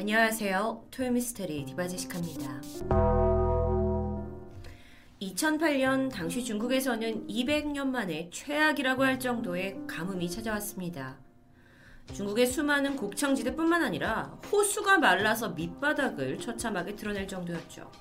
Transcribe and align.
안녕하세요. 0.00 0.86
토요미스테리 0.92 1.66
디바제시카입니다. 1.66 2.62
2008년 5.20 6.10
당시 6.10 6.42
중국에서는 6.42 7.26
200년 7.26 7.88
만에 7.88 8.30
최악이라고 8.32 9.04
할 9.04 9.20
정도의 9.20 9.76
가뭄이 9.86 10.30
찾아왔습니다. 10.30 11.18
중국의 12.14 12.46
수많은 12.46 12.96
곡창지대뿐만 12.96 13.82
아니라 13.82 14.38
호수가 14.50 14.96
말라서 14.96 15.50
밑바닥을 15.50 16.38
처참하게 16.38 16.96
드러낼 16.96 17.28
정도였죠. 17.28 17.92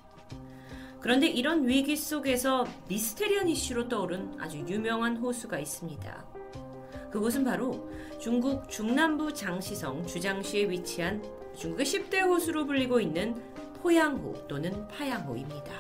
그런데 1.02 1.28
이런 1.28 1.68
위기 1.68 1.98
속에서 1.98 2.66
미스테리한 2.88 3.50
이슈로 3.50 3.90
떠오른 3.90 4.40
아주 4.40 4.60
유명한 4.60 5.18
호수가 5.18 5.60
있습니다. 5.60 6.26
그곳은 7.12 7.44
바로 7.44 7.90
중국 8.22 8.70
중남부 8.70 9.34
장시성 9.34 10.08
주장시에 10.08 10.70
위치한 10.70 11.39
중국의 11.60 11.86
10대 11.86 12.22
호수로 12.22 12.66
불리고 12.66 13.02
있는 13.02 13.36
포양호 13.84 14.48
또는 14.48 14.88
파양호입니다. 14.88 15.72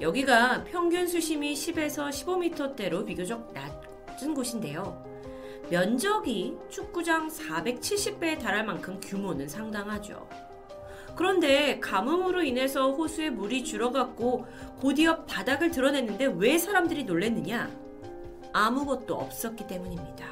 여기가 0.00 0.64
평균 0.64 1.06
수심이 1.06 1.52
10에서 1.52 2.08
15m대로 2.08 3.04
비교적 3.04 3.52
낮은 3.52 4.34
곳인데요. 4.34 5.04
면적이 5.68 6.56
축구장 6.70 7.28
470배에 7.28 8.38
달할 8.38 8.64
만큼 8.64 8.98
규모는 9.00 9.48
상당하죠. 9.48 10.26
그런데 11.14 11.78
가뭄으로 11.78 12.42
인해서 12.42 12.90
호수에 12.90 13.28
물이 13.28 13.64
줄어갔고 13.64 14.46
곧이어 14.80 15.24
바닥을 15.24 15.70
드러냈는데 15.70 16.32
왜 16.38 16.56
사람들이 16.56 17.04
놀랬느냐? 17.04 17.70
아무것도 18.54 19.14
없었기 19.14 19.66
때문입니다. 19.66 20.26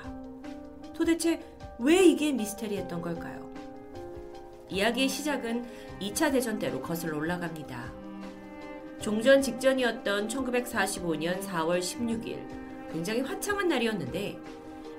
도대체 0.95 1.41
왜 1.79 2.03
이게 2.03 2.33
미스테리했던 2.33 3.03
걸까요? 3.03 3.50
이야기의 4.71 5.09
시작은 5.09 5.65
2차 6.01 6.33
대전 6.33 6.59
때로 6.59 6.81
거슬러 6.81 7.17
올라갑니다. 7.17 7.93
종전 9.01 9.43
직전이었던 9.43 10.29
1945년 10.29 11.43
4월 11.43 11.81
16일, 11.81 12.39
굉장히 12.93 13.21
화창한 13.23 13.69
날이었는데, 13.69 14.39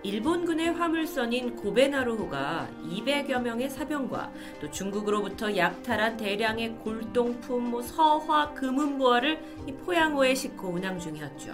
일본군의 0.03 0.71
화물선인 0.73 1.55
고베나루호가 1.57 2.67
200여 2.83 3.39
명의 3.39 3.69
사병과 3.69 4.31
또 4.59 4.71
중국으로부터 4.71 5.55
약탈한 5.55 6.17
대량의 6.17 6.77
골동품, 6.77 7.69
뭐 7.69 7.83
서화, 7.83 8.51
금은보화를 8.55 9.39
이 9.67 9.71
포양호에 9.73 10.33
싣고 10.33 10.69
운항 10.69 10.97
중이었죠. 10.97 11.53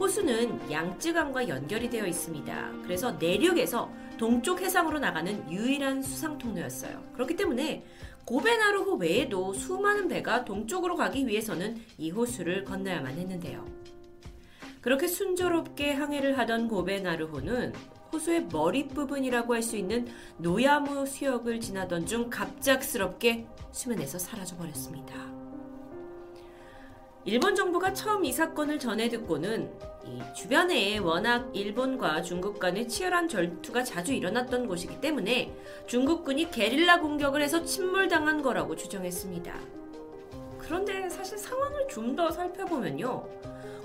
호수는 0.00 0.70
양쯔강과 0.70 1.48
연결이 1.48 1.90
되어 1.90 2.06
있습니다. 2.06 2.72
그래서 2.82 3.12
내륙에서 3.12 3.92
동쪽 4.22 4.62
해상으로 4.62 5.00
나가는 5.00 5.50
유일한 5.50 6.00
수상 6.00 6.38
통로였어요. 6.38 7.02
그렇기 7.14 7.34
때문에 7.34 7.84
고베나루호 8.24 8.94
외에도 8.94 9.52
수많은 9.52 10.06
배가 10.06 10.44
동쪽으로 10.44 10.94
가기 10.94 11.26
위해서는 11.26 11.82
이 11.98 12.12
호수를 12.12 12.64
건너야만 12.64 13.18
했는데요. 13.18 13.66
그렇게 14.80 15.08
순조롭게 15.08 15.90
항해를 15.90 16.38
하던 16.38 16.68
고베나루호는 16.68 17.72
호수의 18.12 18.46
머릿부분이라고 18.46 19.54
할 19.54 19.62
수 19.64 19.76
있는 19.76 20.06
노야무 20.38 21.04
수역을 21.04 21.58
지나던 21.58 22.06
중 22.06 22.30
갑작스럽게 22.30 23.48
수면에서 23.72 24.20
사라져 24.20 24.56
버렸습니다. 24.56 25.31
일본 27.24 27.54
정부가 27.54 27.92
처음 27.92 28.24
이 28.24 28.32
사건을 28.32 28.80
전해 28.80 29.08
듣고는 29.08 29.70
이 30.04 30.20
주변에 30.34 30.98
워낙 30.98 31.48
일본과 31.52 32.20
중국 32.20 32.58
간의 32.58 32.88
치열한 32.88 33.28
절투가 33.28 33.84
자주 33.84 34.12
일어났던 34.12 34.66
곳이기 34.66 35.00
때문에 35.00 35.54
중국군이 35.86 36.50
게릴라 36.50 36.98
공격을 36.98 37.40
해서 37.40 37.62
침몰당한 37.64 38.42
거라고 38.42 38.74
추정했습니다. 38.74 39.54
그런데 40.58 41.08
사실 41.08 41.38
상황을 41.38 41.86
좀 41.88 42.16
더 42.16 42.30
살펴보면요. 42.30 43.24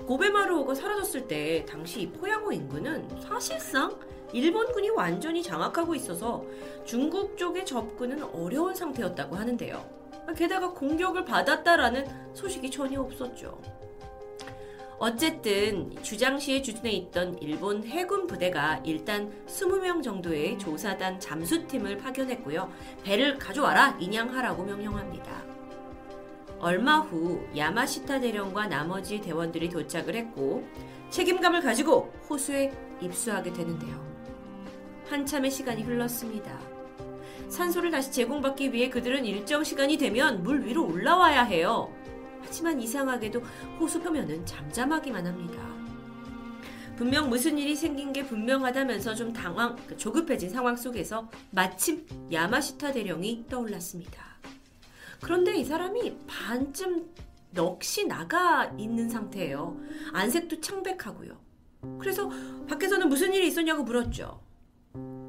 고베마루호가 0.06 0.74
사라졌을 0.74 1.28
때 1.28 1.64
당시 1.68 2.10
포양호 2.10 2.50
인근은 2.50 3.20
사실상 3.20 3.96
일본군이 4.32 4.90
완전히 4.90 5.42
장악하고 5.42 5.94
있어서 5.94 6.44
중국 6.84 7.38
쪽의 7.38 7.64
접근은 7.64 8.24
어려운 8.34 8.74
상태였다고 8.74 9.36
하는데요. 9.36 9.97
게다가 10.34 10.72
공격을 10.72 11.24
받았다라는 11.24 12.34
소식이 12.34 12.70
전혀 12.70 13.00
없었죠. 13.00 13.60
어쨌든 14.98 15.94
주장시에 16.02 16.60
주둔해 16.60 16.90
있던 16.90 17.38
일본 17.40 17.84
해군 17.84 18.26
부대가 18.26 18.80
일단 18.84 19.32
20명 19.46 20.02
정도의 20.02 20.58
조사단 20.58 21.20
잠수팀을 21.20 21.98
파견했고요. 21.98 22.70
배를 23.04 23.38
가져와라 23.38 23.96
인양하라고 24.00 24.64
명령합니다. 24.64 25.44
얼마 26.58 26.98
후 26.98 27.40
야마시타 27.56 28.18
대령과 28.18 28.66
나머지 28.66 29.20
대원들이 29.20 29.68
도착을 29.68 30.16
했고 30.16 30.66
책임감을 31.10 31.60
가지고 31.60 32.12
호수에 32.28 32.72
입수하게 33.00 33.52
되는데요. 33.52 34.04
한참의 35.08 35.52
시간이 35.52 35.84
흘렀습니다. 35.84 36.77
산소를 37.48 37.90
다시 37.90 38.12
제공받기 38.12 38.72
위해 38.72 38.90
그들은 38.90 39.24
일정 39.24 39.64
시간이 39.64 39.96
되면 39.96 40.42
물 40.42 40.64
위로 40.64 40.86
올라와야 40.86 41.44
해요. 41.44 41.92
하지만 42.42 42.80
이상하게도 42.80 43.40
호수 43.80 44.00
표면은 44.00 44.44
잠잠하기만 44.46 45.26
합니다. 45.26 45.78
분명 46.96 47.28
무슨 47.28 47.58
일이 47.58 47.76
생긴 47.76 48.12
게 48.12 48.26
분명하다면서 48.26 49.14
좀 49.14 49.32
당황, 49.32 49.76
조급해진 49.96 50.50
상황 50.50 50.74
속에서 50.74 51.28
마침 51.50 52.04
야마시타 52.32 52.92
대령이 52.92 53.44
떠올랐습니다. 53.48 54.24
그런데 55.20 55.56
이 55.56 55.64
사람이 55.64 56.16
반쯤 56.26 57.08
넋이 57.52 58.06
나가 58.08 58.72
있는 58.76 59.08
상태예요. 59.08 59.78
안색도 60.12 60.60
창백하고요. 60.60 61.38
그래서 62.00 62.30
밖에서는 62.68 63.08
무슨 63.08 63.32
일이 63.32 63.46
있었냐고 63.46 63.84
물었죠. 63.84 64.47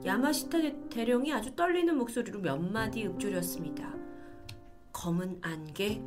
야마시타 0.06 0.58
대령이 0.90 1.34
아주 1.34 1.54
떨리는 1.56 1.96
목소리로 1.98 2.40
몇 2.40 2.58
마디 2.58 3.06
읊조렸습니다. 3.06 3.94
검은 4.94 5.40
안개, 5.42 6.02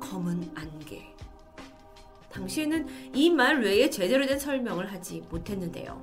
검은 0.00 0.52
안개. 0.54 1.02
당시에는 2.30 2.86
이 3.14 3.30
말 3.30 3.60
외에 3.62 3.90
제대로 3.90 4.26
된 4.26 4.38
설명을 4.38 4.90
하지 4.92 5.22
못했는데요. 5.30 6.00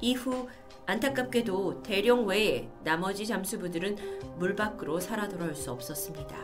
이후 0.00 0.48
안타깝게도 0.86 1.82
대령 1.82 2.26
외에 2.26 2.68
나머지 2.82 3.26
잠수부들은 3.26 4.36
물 4.38 4.54
밖으로 4.54 5.00
살아 5.00 5.28
돌아올 5.28 5.54
수 5.54 5.70
없었습니다. 5.70 6.36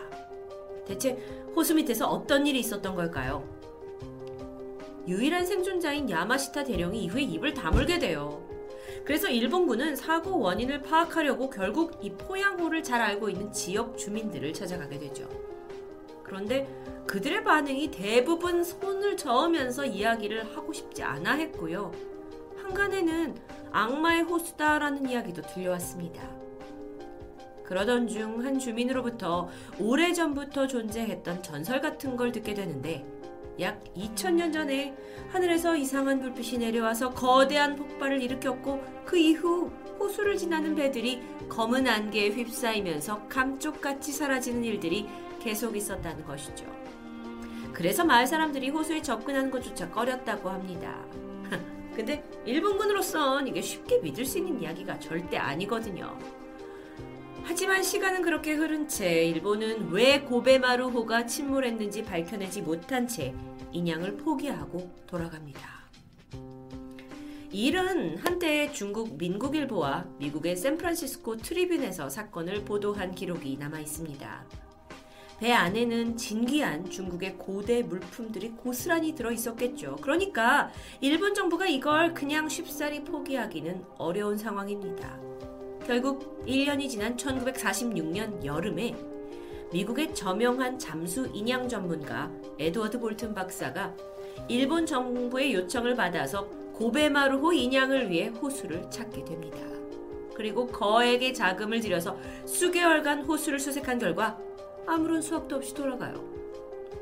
대체 0.87 1.13
호수 1.55 1.75
밑에서 1.75 2.07
어떤 2.09 2.47
일이 2.47 2.61
있었던 2.61 2.95
걸까요? 2.95 3.45
유일한 5.07 5.45
생존자인 5.47 6.09
야마시타 6.09 6.65
대령이 6.65 7.05
이후에 7.05 7.23
입을 7.23 7.53
다물게 7.53 7.99
돼요. 7.99 8.47
그래서 9.11 9.29
일본군은 9.29 9.97
사고 9.97 10.39
원인을 10.39 10.83
파악하려고 10.83 11.51
결국 11.51 11.99
이 12.01 12.13
포양호를 12.13 12.85
잘 12.85 13.03
알고 13.03 13.29
있는 13.29 13.51
지역 13.51 13.99
주민들을 13.99 14.53
찾아가게 14.53 15.01
되죠. 15.01 15.29
그런데 16.23 16.69
그들의 17.09 17.43
반응이 17.43 17.91
대부분 17.91 18.63
손을 18.63 19.17
저으면서 19.17 19.85
이야기를 19.85 20.55
하고 20.55 20.73
싶지 20.73 21.03
않아 21.03 21.33
했고요. 21.33 21.91
한간에는 22.63 23.35
악마의 23.73 24.23
호수다라는 24.23 25.09
이야기도 25.09 25.43
들려왔습니다. 25.43 26.23
그러던 27.65 28.07
중 28.07 28.45
한 28.45 28.61
주민으로부터 28.61 29.49
오래전부터 29.81 30.69
존재했던 30.69 31.43
전설 31.43 31.81
같은 31.81 32.17
걸 32.17 32.31
듣게 32.31 32.55
되는데 32.55 33.05
약 33.61 33.83
2000년 33.95 34.53
전에 34.53 34.97
하늘에서 35.31 35.77
이상한 35.77 36.21
불빛이 36.21 36.59
내려와서 36.59 37.11
거대한 37.11 37.77
폭발을 37.77 38.23
일으켰고 38.23 38.83
그 39.05 39.19
이후 39.19 39.71
호수를 39.99 40.39
지나는 40.39 40.75
배들이 40.75 41.21
검은 41.49 41.87
안개에 41.87 42.31
휩싸이면서 42.31 43.29
감쪽같이 43.29 44.13
사라지는 44.13 44.65
일들이 44.65 45.07
계속 45.41 45.77
있었다는 45.77 46.25
것이죠. 46.25 46.65
그래서 47.73 48.05
마을 48.05 48.27
사람들이 48.27 48.71
호수에 48.71 49.03
접근하는 49.03 49.51
것조차 49.51 49.91
꺼렸다고 49.91 50.49
합니다. 50.49 51.05
근데 51.95 52.25
일본군으로선 52.47 53.47
이게 53.47 53.61
쉽게 53.61 53.99
믿을 53.99 54.25
수 54.25 54.39
있는 54.39 54.61
이야기가 54.61 54.99
절대 54.99 55.37
아니거든요. 55.37 56.17
하지만 57.45 57.83
시간은 57.83 58.23
그렇게 58.23 58.55
흐른 58.55 58.87
채 58.87 59.25
일본은 59.25 59.91
왜 59.91 60.21
고베마루호가 60.21 61.27
침몰했는지 61.27 62.05
밝혀내지 62.05 62.63
못한 62.63 63.07
채 63.07 63.35
인양을 63.73 64.17
포기하고 64.17 64.91
돌아갑니다. 65.07 65.81
이 67.53 67.67
일은 67.67 68.17
한때 68.19 68.71
중국 68.71 69.17
민국일보와 69.17 70.07
미국의 70.19 70.57
샌프란시스코 70.57 71.39
트리뷴에서 71.39 72.09
사건을 72.09 72.65
보도한 72.65 73.13
기록이 73.13 73.57
남아 73.59 73.81
있습니다. 73.81 74.47
배 75.41 75.53
안에는 75.53 76.17
진귀한 76.17 76.91
중국의 76.91 77.39
고대 77.39 77.83
물품들이 77.83 78.51
고스란히 78.51 79.15
들어 79.15 79.33
있었겠죠. 79.33 79.97
그러니까 80.03 80.71
일본 81.01 81.35
정부가 81.35 81.67
이걸 81.67 82.15
그냥 82.15 82.49
쉽사리 82.49 83.03
포기하기는 83.05 83.85
어려운 83.99 84.37
상황입니다. 84.37 85.19
결국 85.87 86.45
1년이 86.47 86.89
지난 86.89 87.17
1946년 87.17 88.45
여름에 88.45 88.95
미국의 89.73 90.15
저명한 90.15 90.79
잠수 90.79 91.29
인양 91.33 91.69
전문가 91.69 92.31
에드워드 92.59 92.99
볼튼 92.99 93.35
박사가 93.35 93.95
일본 94.49 94.85
정부의 94.85 95.55
요청을 95.55 95.95
받아서 95.95 96.47
고베마루호 96.75 97.53
인양을 97.53 98.11
위해 98.11 98.29
호수를 98.29 98.91
찾게 98.91 99.25
됩니다. 99.25 99.59
그리고 100.35 100.67
거액의 100.67 101.35
자금을 101.35 101.81
들여서 101.81 102.17
수개월간 102.47 103.25
호수를 103.25 103.61
수색한 103.61 103.99
결과 103.99 104.39
아무런 104.87 105.21
수확도 105.21 105.57
없이 105.57 105.75
돌아가요. 105.75 106.15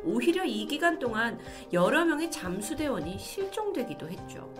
오히려 0.04 0.44
이 0.44 0.66
기간 0.66 0.98
동안 0.98 1.38
여러 1.72 2.04
명의 2.04 2.30
잠수대원이 2.30 3.18
실종되기도 3.18 4.08
했죠. 4.08 4.52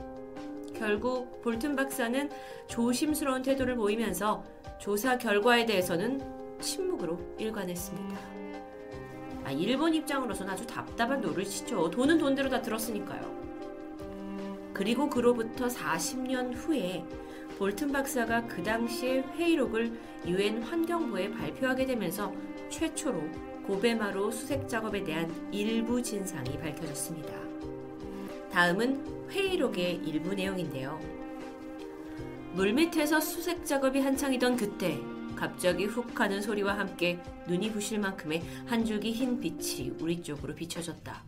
결국 0.75 1.43
볼튼 1.43 1.75
박사는 1.75 2.31
조심스러운 2.69 3.43
태도를 3.43 3.75
보이면서 3.75 4.45
조사 4.79 5.19
결과에 5.19 5.67
대해서는 5.67 6.38
침묵으로 6.61 7.19
일관했습니다. 7.39 8.19
아, 9.45 9.51
일본 9.53 9.95
입장으로서는 9.95 10.53
아주 10.53 10.67
답답한 10.67 11.21
노릇이죠. 11.21 11.91
돈은 11.91 12.19
돈대로 12.19 12.49
다 12.49 12.61
들었으니까요. 12.61 13.39
그리고 14.75 15.09
그로부터 15.09 15.67
40년 15.67 16.55
후에 16.55 17.05
볼튼 17.59 17.91
박사가 17.91 18.47
그 18.47 18.63
당시의 18.63 19.23
회의록을 19.35 19.99
유엔 20.27 20.63
환경부에 20.63 21.31
발표하게 21.31 21.87
되면서 21.87 22.33
최초로 22.71 23.21
고베마루 23.67 24.31
수색 24.31 24.69
작업에 24.69 25.03
대한 25.03 25.35
일부 25.51 26.01
진상이 26.03 26.59
밝혀졌습니다. 26.59 27.33
다음은 28.53 29.31
회의록의 29.31 30.03
일부 30.05 30.35
내용인데요. 30.35 31.01
물밑에서 32.55 33.21
수색 33.21 33.65
작업이 33.65 34.01
한창이던 34.01 34.57
그때 34.57 34.99
갑자기 35.39 35.85
훅 35.85 36.19
하는 36.21 36.43
소리와 36.43 36.77
함께 36.77 37.23
눈이 37.47 37.71
부실 37.71 38.01
만큼의 38.01 38.43
한 38.67 38.85
줄기 38.85 39.13
흰 39.13 39.39
빛이 39.39 39.93
우리 40.01 40.21
쪽으로 40.21 40.53
비춰졌다. 40.53 41.23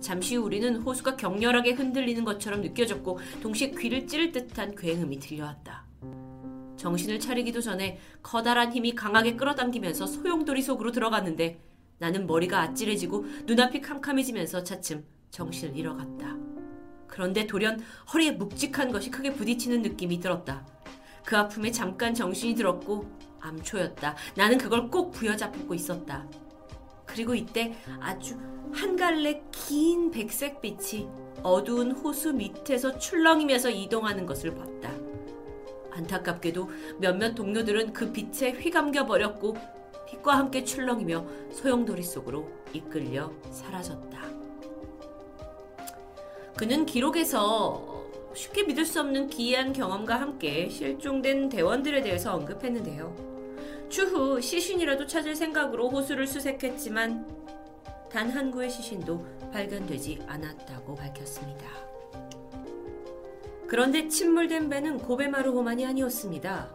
잠시 0.00 0.36
후 0.36 0.44
우리는 0.44 0.76
호수가 0.76 1.16
격렬하게 1.16 1.72
흔들리는 1.72 2.24
것처럼 2.24 2.62
느껴졌고 2.62 3.18
동시에 3.42 3.72
귀를 3.72 4.06
찌를 4.06 4.32
듯한 4.32 4.74
굉음이 4.74 5.18
들려왔다. 5.18 5.84
정신을 6.78 7.20
차리기도 7.20 7.60
전에 7.60 7.98
커다란 8.22 8.72
힘이 8.72 8.94
강하게 8.94 9.36
끌어당기면서 9.36 10.06
소용돌이 10.06 10.62
속으로 10.62 10.90
들어갔는데 10.90 11.60
나는 11.98 12.26
머리가 12.26 12.62
아찔해지고 12.62 13.26
눈앞이 13.44 13.82
캄캄해지면서 13.82 14.64
차츰 14.64 15.04
정신을 15.30 15.76
잃어갔다. 15.76 16.34
그런데 17.06 17.46
돌연 17.46 17.80
허리에 18.14 18.32
묵직한 18.32 18.90
것이 18.90 19.10
크게 19.10 19.34
부딪히는 19.34 19.82
느낌이 19.82 20.18
들었다. 20.20 20.64
그 21.28 21.36
아픔에 21.36 21.70
잠깐 21.70 22.14
정신이 22.14 22.54
들었고 22.54 23.04
암초였다. 23.40 24.16
나는 24.34 24.56
그걸 24.56 24.88
꼭 24.88 25.10
부여잡고 25.10 25.74
있었다. 25.74 26.26
그리고 27.04 27.34
이때 27.34 27.74
아주 28.00 28.34
한 28.72 28.96
갈래 28.96 29.42
긴 29.52 30.10
백색 30.10 30.62
빛이 30.62 31.06
어두운 31.42 31.90
호수 31.90 32.32
밑에서 32.32 32.98
출렁이면서 32.98 33.68
이동하는 33.68 34.24
것을 34.24 34.54
봤다. 34.54 34.90
안타깝게도 35.90 36.70
몇몇 36.98 37.34
동료들은 37.34 37.92
그 37.92 38.10
빛에 38.10 38.52
휘감겨 38.52 39.04
버렸고 39.04 39.54
빛과 40.08 40.34
함께 40.34 40.64
출렁이며 40.64 41.26
소용돌이 41.52 42.04
속으로 42.04 42.50
이끌려 42.72 43.30
사라졌다. 43.50 44.18
그는 46.56 46.86
기록에서 46.86 47.97
쉽게 48.34 48.64
믿을 48.64 48.84
수 48.84 49.00
없는 49.00 49.28
기이한 49.28 49.72
경험과 49.72 50.20
함께 50.20 50.68
실종된 50.68 51.48
대원들에 51.48 52.02
대해서 52.02 52.34
언급했는데요. 52.34 53.28
추후 53.88 54.40
시신이라도 54.40 55.06
찾을 55.06 55.34
생각으로 55.34 55.88
호수를 55.88 56.26
수색했지만 56.26 57.38
단 58.10 58.30
한 58.30 58.50
구의 58.50 58.70
시신도 58.70 59.50
발견되지 59.52 60.20
않았다고 60.26 60.94
밝혔습니다. 60.94 61.66
그런데 63.66 64.08
침몰된 64.08 64.68
배는 64.70 64.98
고베마루호만이 64.98 65.84
아니었습니다. 65.84 66.74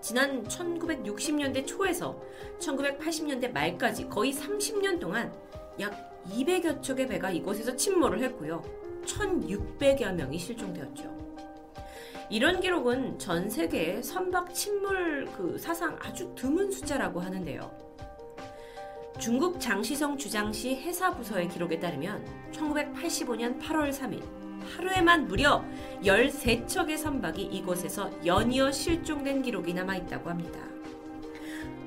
지난 0.00 0.42
1960년대 0.44 1.64
초에서 1.66 2.20
1980년대 2.58 3.52
말까지 3.52 4.08
거의 4.08 4.32
30년 4.34 4.98
동안 4.98 5.32
약 5.78 6.24
200여 6.28 6.82
척의 6.82 7.06
배가 7.06 7.30
이곳에서 7.30 7.76
침몰을 7.76 8.22
했고요. 8.24 8.62
1,600여 9.04 10.12
명이 10.14 10.38
실종되었죠. 10.38 11.22
이런 12.30 12.60
기록은 12.60 13.18
전 13.18 13.50
세계 13.50 14.00
선박 14.00 14.54
침몰 14.54 15.28
그 15.36 15.58
사상 15.58 15.98
아주 16.00 16.32
드문 16.34 16.70
숫자라고 16.70 17.20
하는데요. 17.20 17.70
중국 19.18 19.60
장시성 19.60 20.16
주장시 20.16 20.74
해사 20.76 21.14
부서의 21.14 21.48
기록에 21.48 21.78
따르면 21.78 22.24
1985년 22.52 23.60
8월 23.60 23.92
3일 23.92 24.22
하루에만 24.76 25.28
무려 25.28 25.64
13척의 26.02 26.96
선박이 26.96 27.42
이곳에서 27.42 28.10
연이어 28.24 28.72
실종된 28.72 29.42
기록이 29.42 29.74
남아 29.74 29.96
있다고 29.96 30.30
합니다. 30.30 30.58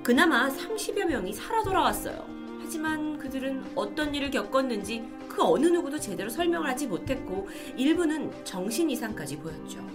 그나마 0.04 0.48
30여 0.50 1.06
명이 1.06 1.34
살아 1.34 1.64
돌아왔어요. 1.64 2.26
하지만 2.62 3.18
그들은 3.18 3.72
어떤 3.76 4.14
일을 4.14 4.30
겪었는지 4.30 5.04
그 5.36 5.44
어느 5.44 5.66
누구도 5.66 6.00
제대로 6.00 6.30
설명을 6.30 6.70
하지 6.70 6.88
못했고 6.88 7.50
일부는 7.76 8.46
정신 8.46 8.90
이상까지 8.90 9.38
보였죠. 9.38 9.86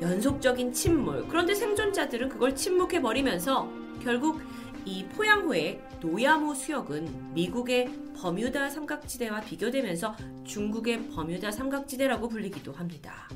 연속적인 0.00 0.72
침몰. 0.72 1.26
그런데 1.26 1.52
생존자들은 1.52 2.28
그걸 2.28 2.54
침묵해 2.54 3.02
버리면서 3.02 3.68
결국 4.00 4.40
이 4.84 5.04
포양호의 5.06 5.82
노야모 6.00 6.54
수역은 6.54 7.34
미국의 7.34 7.90
버뮤다 8.16 8.70
삼각지대와 8.70 9.40
비교되면서 9.40 10.14
중국의 10.44 11.08
버뮤다 11.08 11.50
삼각지대라고 11.50 12.28
불리기도 12.28 12.72
합니다. 12.72 13.28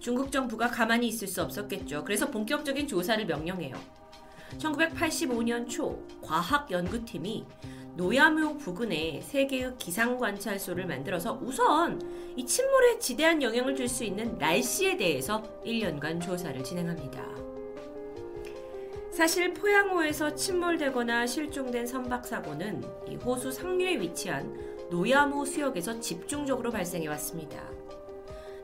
중국 0.00 0.32
정부가 0.32 0.68
가만히 0.68 1.08
있을 1.08 1.28
수 1.28 1.42
없었겠죠. 1.42 2.02
그래서 2.04 2.30
본격적인 2.30 2.88
조사를 2.88 3.26
명령해요. 3.26 3.76
1985년 4.58 5.68
초 5.68 6.02
과학연구팀이 6.22 7.44
노야묘 7.96 8.58
부근에 8.58 9.22
세 9.22 9.46
개의 9.46 9.72
기상관찰소를 9.78 10.86
만들어서 10.86 11.38
우선 11.42 12.00
이 12.36 12.44
침몰에 12.44 12.98
지대한 12.98 13.42
영향을 13.42 13.74
줄 13.74 13.88
수 13.88 14.04
있는 14.04 14.36
날씨에 14.36 14.96
대해서 14.98 15.42
1년간 15.64 16.20
조사를 16.20 16.62
진행합니다. 16.62 17.24
사실 19.10 19.54
포양호에서 19.54 20.34
침몰되거나 20.34 21.26
실종된 21.26 21.86
선박사고는 21.86 22.84
이 23.08 23.14
호수 23.16 23.50
상류에 23.50 23.98
위치한 24.00 24.54
노야모 24.90 25.46
수역에서 25.46 25.98
집중적으로 26.00 26.70
발생해 26.70 27.08
왔습니다. 27.08 27.62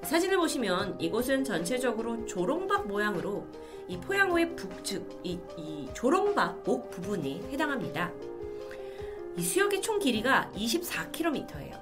사진을 0.03 0.37
보시면 0.37 1.01
이곳은 1.01 1.45
전체적으로 1.45 2.27
조롱박 2.27 2.87
모양으로 2.87 3.47
이 3.89 3.97
포양호의 3.97 4.57
북측, 4.57 5.21
이, 5.23 5.39
이 5.57 5.89
조롱박 5.95 6.65
목 6.65 6.91
부분이 6.91 7.49
해당합니다. 7.51 8.13
이 9.37 9.43
수역의 9.43 9.81
총 9.81 9.99
길이가 9.99 10.51
24km예요. 10.55 11.81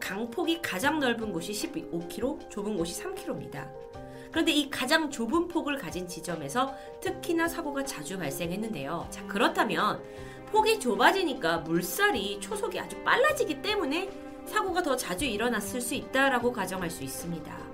강폭이 0.00 0.62
가장 0.62 0.98
넓은 0.98 1.32
곳이 1.32 1.52
15km, 1.52 2.50
좁은 2.50 2.76
곳이 2.76 3.02
3km입니다. 3.02 3.70
그런데 4.30 4.52
이 4.52 4.70
가장 4.70 5.10
좁은 5.10 5.48
폭을 5.48 5.78
가진 5.78 6.06
지점에서 6.06 6.74
특히나 7.00 7.48
사고가 7.48 7.84
자주 7.84 8.18
발생했는데요. 8.18 9.06
자, 9.10 9.26
그렇다면 9.26 10.02
폭이 10.46 10.80
좁아지니까 10.80 11.58
물살이 11.58 12.40
초속이 12.40 12.78
아주 12.78 13.02
빨라지기 13.02 13.60
때문에 13.60 14.10
사고가 14.46 14.82
더 14.82 14.96
자주 14.96 15.26
일어났을 15.26 15.80
수 15.80 15.94
있다라고 15.94 16.52
가정할 16.52 16.90
수 16.90 17.04
있습니다. 17.04 17.68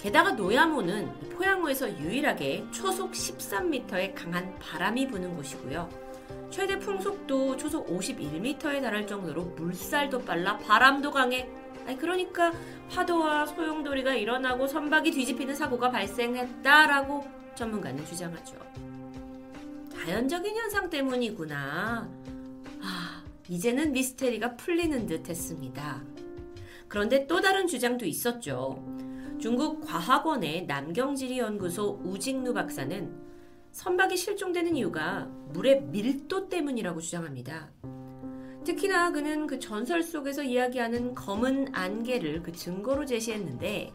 게다가 0.00 0.32
노야모는 0.32 1.30
포양호에서 1.30 1.98
유일하게 1.98 2.66
초속 2.72 3.12
13m의 3.12 4.14
강한 4.14 4.56
바람이 4.58 5.08
부는 5.08 5.36
곳이고요. 5.36 6.01
최대 6.50 6.78
풍속도 6.78 7.56
초속 7.56 7.86
51m에 7.88 8.82
달할 8.82 9.06
정도로 9.06 9.42
물살도 9.56 10.20
빨라 10.20 10.58
바람도 10.58 11.10
강해. 11.10 11.48
아니 11.86 11.96
그러니까 11.98 12.52
파도와 12.90 13.46
소용돌이가 13.46 14.14
일어나고 14.14 14.66
선박이 14.66 15.10
뒤집히는 15.10 15.54
사고가 15.54 15.90
발생했다라고 15.90 17.24
전문가는 17.54 18.04
주장하죠. 18.04 18.56
자연적인 19.92 20.54
현상 20.54 20.90
때문이구나. 20.90 22.08
아, 22.82 23.24
이제는 23.48 23.92
미스테리가 23.92 24.56
풀리는 24.56 25.06
듯 25.06 25.28
했습니다. 25.28 26.02
그런데 26.88 27.26
또 27.26 27.40
다른 27.40 27.66
주장도 27.66 28.04
있었죠. 28.04 28.84
중국 29.40 29.80
과학원의 29.86 30.66
남경지리연구소 30.66 32.00
우직루 32.04 32.52
박사는 32.52 33.31
선박이 33.72 34.16
실종되는 34.16 34.76
이유가 34.76 35.26
물의 35.54 35.82
밀도 35.84 36.48
때문이라고 36.48 37.00
주장합니다. 37.00 37.70
특히나 38.64 39.10
그는 39.10 39.46
그 39.46 39.58
전설 39.58 40.02
속에서 40.02 40.42
이야기하는 40.42 41.14
검은 41.14 41.74
안개를 41.74 42.42
그 42.42 42.52
증거로 42.52 43.06
제시했는데 43.06 43.92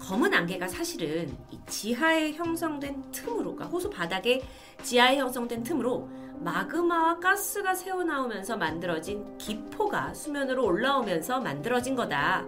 검은 0.00 0.34
안개가 0.34 0.68
사실은 0.68 1.34
지하에 1.68 2.32
형성된 2.32 3.10
틈으로, 3.12 3.54
그러니까 3.54 3.66
호수 3.66 3.88
바닥에 3.88 4.42
지하에 4.82 5.16
형성된 5.16 5.62
틈으로 5.62 6.08
마그마와 6.40 7.18
가스가 7.18 7.74
새어나오면서 7.74 8.56
만들어진 8.56 9.38
기포가 9.38 10.14
수면으로 10.14 10.64
올라오면서 10.64 11.40
만들어진 11.40 11.96
거다. 11.96 12.44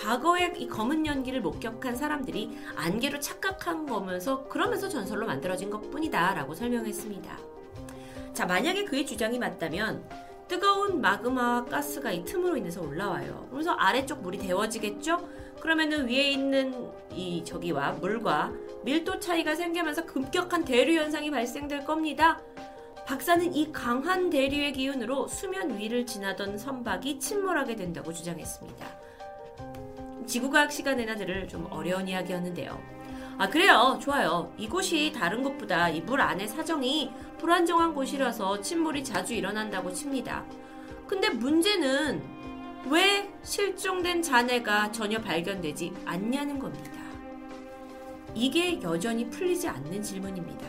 과거에 0.00 0.54
이 0.56 0.66
검은 0.66 1.04
연기를 1.04 1.42
목격한 1.42 1.94
사람들이 1.94 2.58
안개로 2.74 3.20
착각한 3.20 3.86
거면서 3.86 4.44
그러면서 4.44 4.88
전설로 4.88 5.26
만들어진 5.26 5.68
것 5.68 5.90
뿐이다 5.90 6.34
라고 6.34 6.54
설명했습니다. 6.54 7.38
자, 8.32 8.46
만약에 8.46 8.86
그의 8.86 9.04
주장이 9.04 9.38
맞다면 9.38 10.02
뜨거운 10.48 11.02
마그마와 11.02 11.66
가스가 11.66 12.12
이 12.12 12.24
틈으로 12.24 12.56
인해서 12.56 12.80
올라와요. 12.80 13.46
그래서 13.50 13.72
아래쪽 13.72 14.22
물이 14.22 14.38
데워지겠죠? 14.38 15.28
그러면은 15.60 16.08
위에 16.08 16.30
있는 16.30 16.90
이 17.12 17.44
저기와 17.44 17.92
물과 17.92 18.52
밀도 18.82 19.20
차이가 19.20 19.54
생기면서 19.54 20.06
급격한 20.06 20.64
대류 20.64 20.98
현상이 20.98 21.30
발생될 21.30 21.84
겁니다. 21.84 22.40
박사는 23.06 23.54
이 23.54 23.70
강한 23.70 24.30
대류의 24.30 24.72
기운으로 24.72 25.28
수면 25.28 25.76
위를 25.76 26.06
지나던 26.06 26.56
선박이 26.56 27.18
침몰하게 27.18 27.76
된다고 27.76 28.12
주장했습니다. 28.12 29.09
지구과학 30.30 30.70
시간에나 30.70 31.16
들을 31.16 31.48
좀 31.48 31.66
어려운 31.70 32.06
이야기였는데요. 32.06 32.80
아, 33.36 33.48
그래요. 33.48 33.98
좋아요. 34.00 34.52
이곳이 34.58 35.12
다른 35.12 35.42
곳보다 35.42 35.88
이 35.88 36.00
물 36.02 36.20
안의 36.20 36.46
사정이 36.46 37.10
불안정한 37.38 37.94
곳이라서 37.94 38.60
침몰이 38.60 39.02
자주 39.02 39.34
일어난다고 39.34 39.92
칩니다. 39.92 40.44
근데 41.08 41.30
문제는 41.30 42.22
왜 42.88 43.28
실종된 43.42 44.22
잔해가 44.22 44.92
전혀 44.92 45.18
발견되지 45.20 45.92
않냐는 46.04 46.58
겁니다. 46.60 46.92
이게 48.34 48.80
여전히 48.82 49.28
풀리지 49.28 49.66
않는 49.68 50.00
질문입니다. 50.00 50.64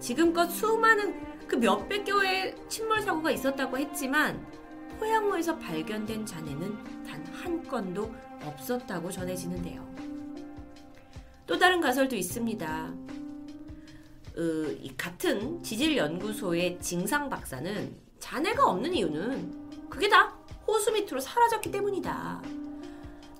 지금껏 0.00 0.46
수많은 0.48 1.14
그 1.46 1.54
몇백 1.56 2.04
개의 2.04 2.56
침몰 2.68 3.00
사고가 3.02 3.30
있었다고 3.30 3.78
했지만 3.78 4.44
포양호에서 4.98 5.58
발견된 5.58 6.26
잔해는 6.26 7.04
단 7.04 7.24
한 7.44 7.62
건도 7.68 8.10
없었다고 8.42 9.10
전해지는데요. 9.10 9.86
또 11.46 11.58
다른 11.58 11.78
가설도 11.80 12.16
있습니다. 12.16 12.94
으, 14.38 14.78
같은 14.96 15.62
지질연구소의 15.62 16.80
징상 16.80 17.28
박사는 17.28 17.94
잔해가 18.18 18.64
없는 18.66 18.94
이유는 18.94 19.88
그게 19.90 20.08
다 20.08 20.34
호수 20.66 20.90
밑으로 20.92 21.20
사라졌기 21.20 21.70
때문이다. 21.70 22.42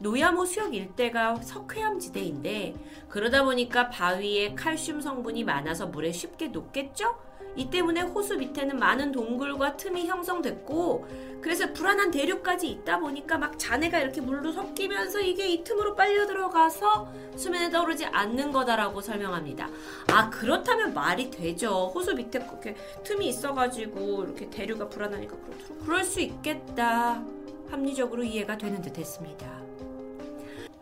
노야모 0.01 0.45
수역 0.45 0.75
일대가 0.75 1.35
석회암 1.37 1.99
지대인데 1.99 2.75
그러다 3.09 3.43
보니까 3.45 3.89
바위에 3.89 4.55
칼슘 4.55 5.01
성분이 5.01 5.45
많아서 5.45 5.87
물에 5.87 6.13
쉽게 6.13 6.49
녹겠죠? 6.49 7.17
이 7.57 7.71
때문에 7.71 8.01
호수 8.01 8.37
밑에는 8.37 8.79
많은 8.79 9.13
동굴과 9.13 9.77
틈이 9.77 10.07
형성됐고 10.07 11.07
그래서 11.41 11.73
불안한 11.73 12.11
대류까지 12.11 12.69
있다 12.69 12.99
보니까 13.01 13.37
막 13.37 13.59
잔해가 13.59 14.01
이렇게 14.01 14.21
물로 14.21 14.51
섞이면서 14.51 15.21
이게 15.21 15.47
이 15.49 15.63
틈으로 15.63 15.95
빨려 15.95 16.27
들어가서 16.27 17.13
수면에 17.37 17.71
떠오르지 17.71 18.07
않는 18.07 18.51
거다라고 18.51 19.01
설명합니다. 19.01 19.69
아 20.13 20.31
그렇다면 20.31 20.95
말이 20.95 21.31
되죠. 21.31 21.93
호수 21.95 22.15
밑에 22.15 22.39
그렇게 22.39 22.75
틈이 23.03 23.29
있어가지고 23.29 24.25
이렇게 24.25 24.49
대류가 24.49 24.89
불안하니까 24.89 25.37
그럴 25.85 26.03
수 26.05 26.21
있겠다. 26.21 27.23
합리적으로 27.71 28.23
이해가 28.23 28.57
되는 28.57 28.81
듯 28.81 28.97
했습니다. 28.97 29.64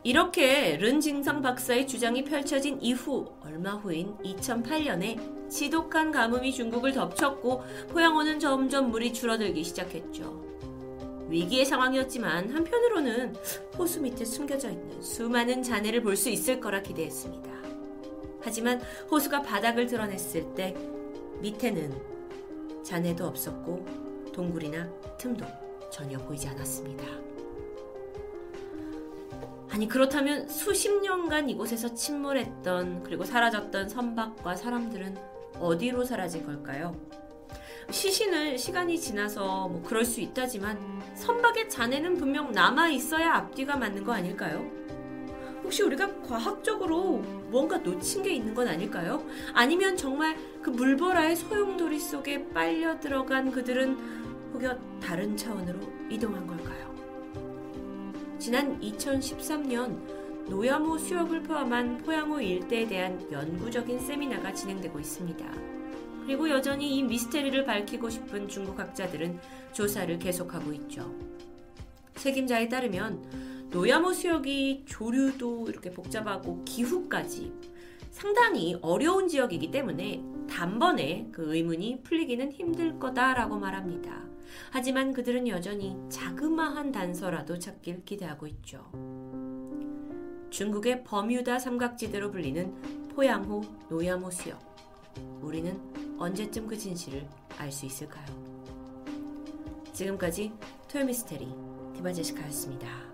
이렇게 0.04 0.76
른징상 0.78 1.42
박사의 1.42 1.86
주장이 1.86 2.24
펼쳐진 2.24 2.80
이후 2.80 3.26
얼마 3.40 3.74
후인 3.74 4.16
2008년에 4.24 5.48
지독한 5.48 6.10
가뭄이 6.10 6.52
중국을 6.52 6.92
덮쳤고 6.92 7.62
포양호는 7.90 8.40
점점 8.40 8.90
물이 8.90 9.12
줄어들기 9.12 9.62
시작했죠. 9.62 10.42
위기의 11.28 11.64
상황이었지만 11.64 12.50
한편으로는 12.50 13.34
호수 13.78 14.00
밑에 14.02 14.24
숨겨져 14.24 14.70
있는 14.70 15.00
수많은 15.00 15.62
잔해를 15.62 16.02
볼 16.02 16.16
수 16.16 16.28
있을 16.30 16.58
거라 16.60 16.82
기대했습니다. 16.82 17.50
하지만 18.40 18.80
호수가 19.10 19.42
바닥을 19.42 19.86
드러냈을 19.86 20.52
때 20.54 20.74
밑에는 21.40 21.94
잔해도 22.82 23.24
없었고 23.26 23.86
동굴이나 24.32 24.88
틈도 25.16 25.46
전혀 25.90 26.18
보이지 26.18 26.48
않았습니다. 26.48 27.31
아니 29.72 29.88
그렇다면 29.88 30.48
수십 30.48 31.00
년간 31.00 31.48
이곳에서 31.48 31.94
침몰했던 31.94 33.04
그리고 33.04 33.24
사라졌던 33.24 33.88
선박과 33.88 34.54
사람들은 34.54 35.16
어디로 35.58 36.04
사라진 36.04 36.44
걸까요? 36.44 36.94
시신을 37.90 38.58
시간이 38.58 39.00
지나서 39.00 39.68
뭐 39.68 39.82
그럴 39.82 40.04
수 40.04 40.20
있다지만 40.20 40.78
선박의 41.14 41.70
잔해는 41.70 42.18
분명 42.18 42.52
남아 42.52 42.88
있어야 42.90 43.32
앞뒤가 43.32 43.76
맞는 43.78 44.04
거 44.04 44.12
아닐까요? 44.12 44.62
혹시 45.64 45.82
우리가 45.82 46.20
과학적으로 46.20 47.22
뭔가 47.50 47.78
놓친 47.78 48.22
게 48.22 48.34
있는 48.34 48.52
건 48.52 48.68
아닐까요? 48.68 49.24
아니면 49.54 49.96
정말 49.96 50.36
그 50.60 50.68
물보라의 50.68 51.34
소용돌이 51.34 51.98
속에 51.98 52.46
빨려 52.50 53.00
들어간 53.00 53.50
그들은 53.50 53.96
혹여 54.52 54.78
다른 55.00 55.34
차원으로 55.34 55.80
이동한 56.10 56.46
걸까요? 56.46 56.91
지난 58.42 58.80
2013년 58.80 60.50
노야모 60.50 60.98
수역을 60.98 61.44
포함한 61.44 61.98
포양호 61.98 62.40
일대에 62.40 62.88
대한 62.88 63.30
연구적인 63.30 64.00
세미나가 64.00 64.52
진행되고 64.52 64.98
있습니다. 64.98 65.46
그리고 66.26 66.50
여전히 66.50 66.98
이 66.98 67.04
미스테리를 67.04 67.64
밝히고 67.64 68.10
싶은 68.10 68.48
중국 68.48 68.76
학자들은 68.80 69.38
조사를 69.72 70.18
계속하고 70.18 70.72
있죠. 70.72 71.14
책임자에 72.16 72.68
따르면 72.68 73.68
노야모 73.70 74.12
수역이 74.12 74.86
조류도 74.86 75.68
이렇게 75.68 75.92
복잡하고 75.92 76.64
기후까지 76.64 77.52
상당히 78.12 78.78
어려운 78.82 79.26
지역이기 79.26 79.70
때문에 79.70 80.22
단번에 80.48 81.30
그 81.32 81.56
의문이 81.56 82.02
풀리기는 82.02 82.52
힘들 82.52 82.98
거다라고 82.98 83.58
말합니다. 83.58 84.22
하지만 84.70 85.12
그들은 85.12 85.48
여전히 85.48 85.96
자그마한 86.10 86.92
단서라도 86.92 87.58
찾길 87.58 88.04
기대하고 88.04 88.46
있죠. 88.48 88.84
중국의 90.50 91.04
버뮤다 91.04 91.58
삼각지대로 91.58 92.30
불리는 92.30 93.08
포양호 93.08 93.62
노야모 93.88 94.30
수역. 94.30 94.60
우리는 95.40 95.80
언제쯤 96.18 96.66
그 96.66 96.76
진실을 96.76 97.26
알 97.58 97.72
수 97.72 97.86
있을까요? 97.86 98.26
지금까지 99.92 100.52
토요미스테리 100.88 101.48
디바제시카였습니다. 101.94 103.11